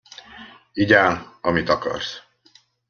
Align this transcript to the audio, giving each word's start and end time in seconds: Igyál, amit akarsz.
Igyál, 0.73 1.37
amit 1.41 1.69
akarsz. 1.69 2.23